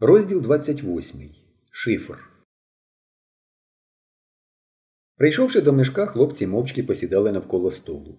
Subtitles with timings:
[0.00, 1.30] Розділ 28.
[1.70, 2.18] Шифр.
[5.16, 8.18] Прийшовши до мешка, хлопці мовчки посідали навколо столу.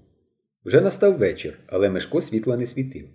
[0.65, 3.07] Вже настав вечір, але мешко світла не світив.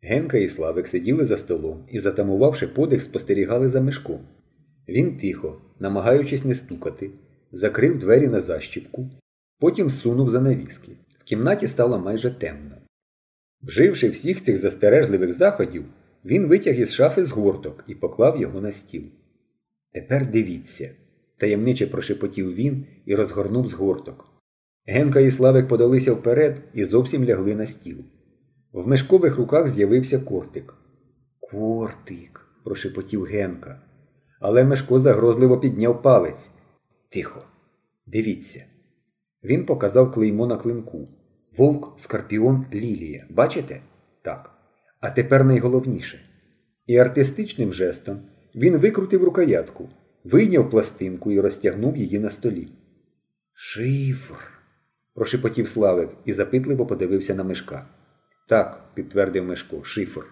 [0.00, 4.28] Генка і Славик сиділи за столом і, затамувавши подих, спостерігали за мешком.
[4.88, 7.10] Він тихо, намагаючись не стукати,
[7.52, 9.10] закрив двері на защіпку,
[9.58, 10.92] потім сунув занавіски.
[11.20, 12.76] В кімнаті стало майже темно.
[13.62, 15.84] Вживши всіх цих застережливих заходів,
[16.28, 19.02] він витяг із шафи згорток і поклав його на стіл.
[19.92, 20.90] Тепер дивіться,
[21.38, 24.26] таємниче прошепотів він і розгорнув згорток.
[24.86, 27.96] Генка і Славик подалися вперед і зовсім лягли на стіл.
[28.72, 30.74] В мешкових руках з'явився кортик.
[31.40, 33.82] Кортик, прошепотів Генка.
[34.40, 36.50] Але Мешко загрозливо підняв палець.
[37.10, 37.42] Тихо,
[38.06, 38.64] дивіться.
[39.44, 41.08] Він показав клеймо на клинку.
[41.56, 43.26] Вовк, скорпіон, лілія.
[43.30, 43.80] Бачите?
[44.22, 44.50] Так.
[45.00, 46.27] А тепер найголовніше.
[46.88, 48.18] І артистичним жестом
[48.54, 49.88] він викрутив рукоятку,
[50.24, 52.68] вийняв пластинку і розтягнув її на столі.
[53.54, 54.34] Шифр.
[55.14, 57.86] прошепотів Славик і запитливо подивився на мешка.
[58.48, 60.24] Так, підтвердив Мешко, шифр.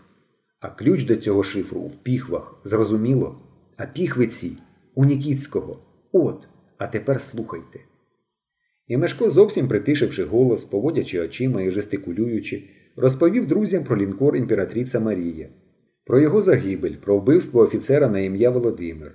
[0.60, 3.40] А ключ до цього шифру в піхвах, зрозуміло?
[3.76, 4.52] А піхвиці
[4.94, 5.78] у Нікіцького.
[6.12, 6.48] От,
[6.78, 7.80] а тепер слухайте.
[8.86, 15.48] І Мешко, зовсім притишивши голос, поводячи очима і жестикулюючи, розповів друзям про лінкор імператриця Марія,
[16.06, 19.14] про його загибель, про вбивство офіцера на ім'я Володимир.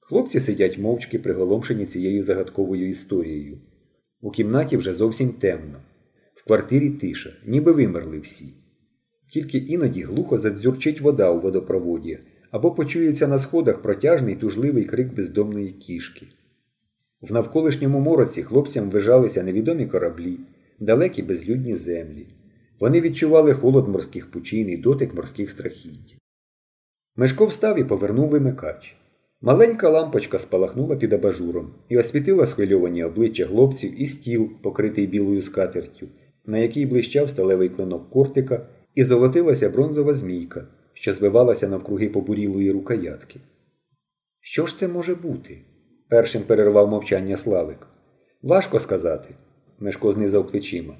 [0.00, 3.58] Хлопці сидять мовчки, приголомшені цією загадковою історією.
[4.20, 5.78] У кімнаті вже зовсім темно.
[6.34, 8.54] В квартирі тиша, ніби вимерли всі.
[9.32, 12.18] Тільки іноді глухо задзюрчить вода у водопроводі
[12.50, 16.26] або почується на сходах протяжний тужливий крик бездомної кішки.
[17.20, 20.38] В навколишньому мороці хлопцям вижалися невідомі кораблі,
[20.80, 22.26] далекі безлюдні землі.
[22.80, 26.18] Вони відчували холод морських пучин і дотик морських страхіть.
[27.20, 28.96] Мешко встав і повернув вимикач.
[29.40, 36.08] Маленька лампочка спалахнула під абажуром і освітила схвильовані обличчя хлопців і стіл, покритий білою скатертю,
[36.46, 43.40] на якій блищав сталевий клинок кортика, і золотилася бронзова змійка, що звивалася навкруги побурілої рукоятки.
[44.40, 45.58] Що ж це може бути?
[46.08, 47.86] першим перервав мовчання Славик.
[48.42, 49.28] Важко сказати,
[49.78, 50.94] Мешко знизав плечима.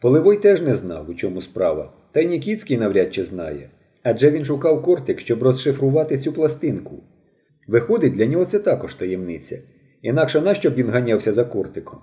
[0.00, 3.70] Поливой теж не знав, у чому справа, та й Нікіцький навряд чи знає.
[4.04, 7.02] Адже він шукав кортик, щоб розшифрувати цю пластинку.
[7.68, 9.58] Виходить, для нього це також таємниця.
[10.02, 11.98] Інакше нащо б він ганявся за кортиком?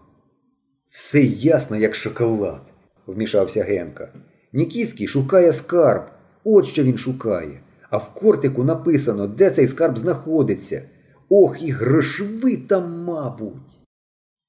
[0.92, 2.62] Все ясно, як шоколад,
[3.08, 4.14] вмішався Генка.
[4.54, 6.04] Нікіцький шукає скарб.
[6.44, 7.60] От що він шукає.
[7.90, 10.82] А в кортику написано, де цей скарб знаходиться.
[11.30, 13.54] Ох, і грошви там, мабуть.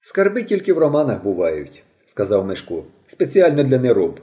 [0.01, 4.21] Скарби тільки в романах бувають, сказав Мешко, спеціально для нероб.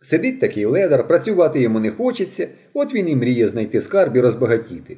[0.00, 4.96] Сидить такий ледар, працювати йому не хочеться, от він і мріє знайти скарб і розбагатіти.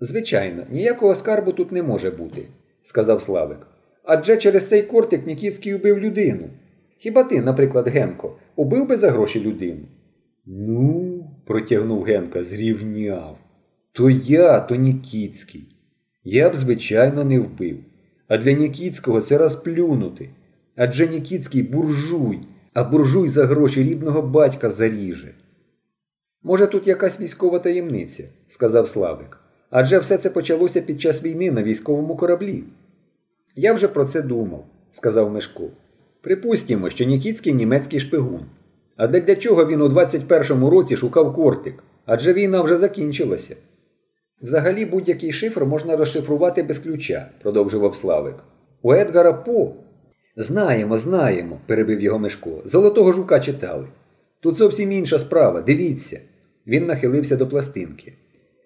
[0.00, 2.42] Звичайно, ніякого скарбу тут не може бути,
[2.82, 3.66] сказав Славик.
[4.04, 6.48] Адже через цей кортик Нікіцький убив людину.
[6.98, 9.80] Хіба ти, наприклад, Генко, убив би за гроші людину?
[10.46, 13.38] Ну, протягнув Генка, зрівняв.
[13.92, 15.68] То я, то Нікіцький.
[16.24, 17.78] Я б, звичайно, не вбив.
[18.28, 20.30] А для Нікіцького це розплюнути.
[20.76, 22.38] Адже Нікіцький буржуй,
[22.76, 25.34] а буржуй за гроші рідного батька заріже.
[26.42, 29.38] Може, тут якась військова таємниця, сказав Славик.
[29.70, 32.64] Адже все це почалося під час війни на військовому кораблі.
[33.54, 35.62] Я вже про це думав, сказав Мешко.
[36.20, 38.40] Припустімо, що Нікіцький німецький шпигун.
[38.96, 41.82] А для, для чого він у 21-му році шукав кортик?
[42.06, 43.56] Адже війна вже закінчилася.
[44.42, 48.34] Взагалі будь-який шифр можна розшифрувати без ключа, продовжував Славик.
[48.82, 49.72] У Едгара По.
[50.36, 52.62] Знаємо, знаємо, перебив його Мешко.
[52.64, 53.86] Золотого жука читали.
[54.40, 56.20] Тут зовсім інша справа, дивіться.
[56.66, 58.12] Він нахилився до пластинки.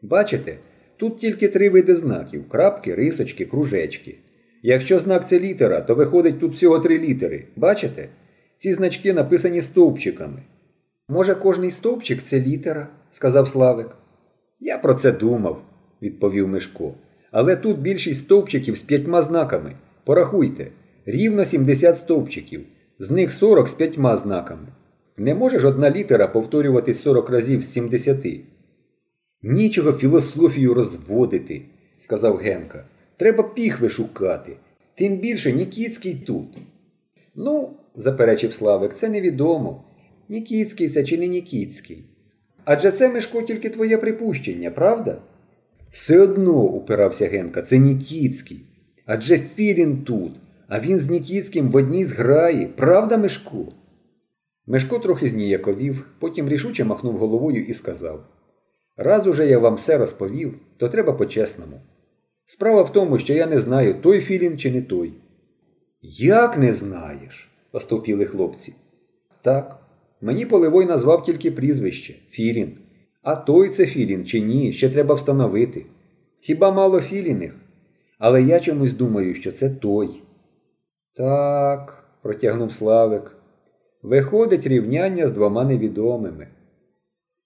[0.03, 0.57] Бачите,
[0.97, 4.15] тут тільки три види знаків крапки, рисочки, кружечки.
[4.63, 7.45] Якщо знак це літера, то виходить тут всього три літери.
[7.57, 8.09] Бачите?
[8.57, 10.43] Ці значки написані стовпчиками.
[11.09, 13.89] Може, кожний стовпчик це літера, сказав Славик.
[14.61, 15.63] Я про це думав,
[16.03, 16.95] відповів Мишко.
[17.31, 19.73] Але тут більшість стовпчиків з п'ятьма знаками.
[20.05, 20.67] Порахуйте,
[21.07, 22.65] рівно 70 стовпчиків,
[22.99, 24.67] з них 40 з п'ятьма знаками.
[25.17, 28.27] Не може ж одна літера повторюватись 40 разів з 70.
[29.43, 31.63] Нічого філософію розводити,
[31.99, 32.85] сказав Генка.
[33.17, 34.57] Треба піхви шукати.
[34.95, 36.59] Тим більше Нікіцький тут.
[37.35, 39.85] Ну, заперечив Славик, це невідомо.
[40.29, 42.05] Нікіцький це чи не Нікіцький.
[42.65, 45.23] Адже це Мишко тільки твоє припущення, правда?
[45.91, 48.61] Все одно, упирався Генка, це Нікіцький.
[49.07, 50.33] Адже Філін тут,
[50.71, 53.67] а він з Нікіцьким в одній зграї, правда, Мишко?
[54.67, 58.25] Мишко трохи зніяковів, потім рішуче махнув головою і сказав
[58.97, 61.81] Раз уже я вам все розповів, то треба по-чесному.
[62.47, 65.13] Справа в тому, що я не знаю, той філін чи не той.
[66.03, 67.49] Як не знаєш?
[67.73, 68.75] остовпіли хлопці.
[69.43, 69.79] Так,
[70.21, 72.79] мені Поливой назвав тільки прізвище Філін.
[73.23, 75.87] А той це Філін чи ні, ще треба встановити.
[76.41, 77.55] Хіба мало Філіних?
[78.19, 80.23] Але я чомусь думаю, що це той.
[81.17, 83.37] Так, протягнув Славик.
[84.03, 86.49] Виходить рівняння з двома невідомими.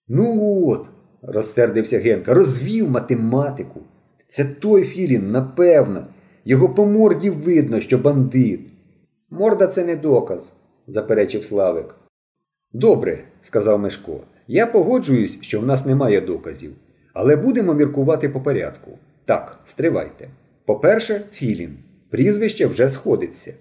[0.08, 0.88] Ну от,
[1.22, 3.80] розсердився Генка, розвів математику.
[4.28, 6.06] Це той Філін, напевно.
[6.44, 8.60] Його по морді видно, що бандит.
[9.30, 10.56] Морда це не доказ,
[10.86, 11.94] заперечив Славик.
[12.72, 14.20] Добре, сказав Мешко.
[14.46, 16.72] Я погоджуюсь, що в нас немає доказів.
[17.12, 18.90] Але будемо міркувати по порядку.
[19.24, 20.28] Так, стривайте.
[20.66, 21.78] По-перше, Філін.
[22.14, 23.54] Прізвище вже сходиться.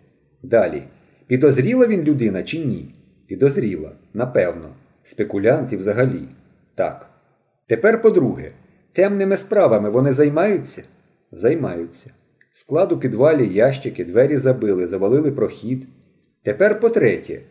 [0.43, 0.83] Далі.
[1.27, 2.95] Підозріла він людина чи ні?
[3.27, 4.69] Підозріла, напевно.
[5.03, 6.21] Спекулянт і взагалі.
[6.75, 7.09] Так.
[7.67, 8.51] Тепер по-друге,
[8.91, 10.83] темними справами вони займаються?
[11.31, 12.11] Займаються.
[12.51, 15.87] Склад у підвалі ящики, двері забили, завалили прохід.
[16.43, 17.41] Тепер по-третє,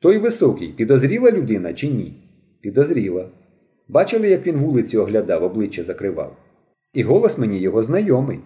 [0.00, 2.14] той високий, підозріла людина чи ні?
[2.60, 3.28] Підозріла.
[3.88, 6.36] Бачили, як він вулицю оглядав, обличчя закривав.
[6.94, 8.40] І голос мені його знайомий.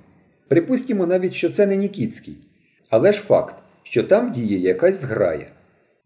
[0.48, 2.36] Припустімо навіть, що це не Нікіцький.
[2.90, 5.46] Але ж факт, що там діє якась зграя.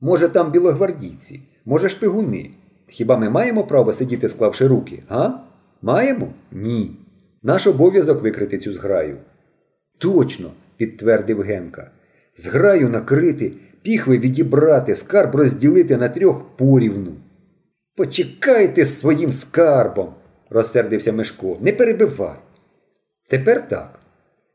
[0.00, 2.50] Може, там білогвардійці, може, шпигуни.
[2.88, 5.44] Хіба ми маємо право сидіти, склавши руки, га?
[5.82, 6.28] Маємо?
[6.52, 6.96] Ні.
[7.42, 9.16] Наш обов'язок викрити цю зграю.
[9.98, 11.90] Точно, підтвердив Генка.
[12.36, 13.52] Зграю накрити,
[13.82, 17.12] піхви відібрати, скарб розділити на трьох порівну.
[17.96, 20.14] Почекайте з своїм скарбом,
[20.50, 21.58] розсердився Мишко.
[21.60, 22.36] Не перебивай.
[23.28, 23.99] Тепер так.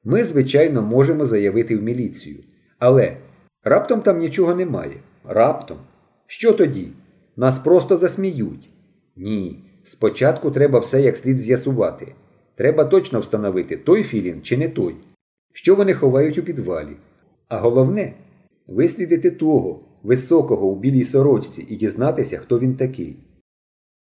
[0.05, 2.37] Ми, звичайно, можемо заявити в міліцію.
[2.79, 3.17] Але
[3.63, 4.95] раптом там нічого немає.
[5.23, 5.77] Раптом.
[6.27, 6.87] Що тоді?
[7.37, 8.69] Нас просто засміють.
[9.15, 9.63] Ні.
[9.83, 12.15] Спочатку треба все як слід з'ясувати.
[12.55, 14.95] Треба точно встановити, той філін чи не той,
[15.53, 16.95] що вони ховають у підвалі.
[17.47, 18.13] А головне
[18.67, 23.15] вислідити того, високого у білій сорочці і дізнатися, хто він такий.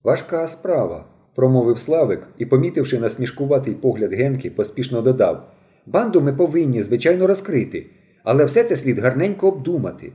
[0.04, 1.04] Важка справа,
[1.34, 5.49] промовив Славик і, помітивши насмішкуватий погляд Генки, поспішно додав
[5.87, 7.87] Банду ми повинні, звичайно, розкрити,
[8.25, 10.12] але все це слід гарненько обдумати.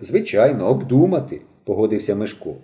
[0.00, 2.54] Звичайно, обдумати, погодився Мишко.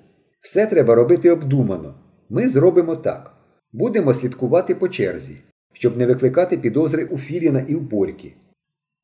[0.40, 1.94] Все треба робити обдумано.
[2.28, 3.32] Ми зробимо так.
[3.72, 5.36] Будемо слідкувати по черзі,
[5.72, 8.32] щоб не викликати підозри у Філіна і в Борьки.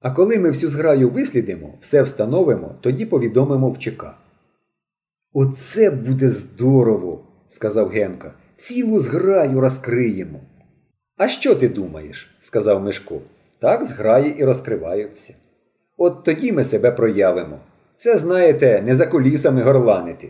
[0.01, 4.05] А коли ми всю зграю вислідимо, все встановимо, тоді повідомимо в ЧК.
[5.33, 8.35] Оце буде здорово, сказав Генка.
[8.57, 10.41] Цілу зграю розкриємо.
[11.21, 12.31] А що ти думаєш?
[12.41, 13.21] сказав Мишко.
[13.59, 15.35] Так зграї і розкриваються.
[15.97, 17.59] От тоді ми себе проявимо.
[17.97, 20.29] Це, знаєте, не за кулісами горланити.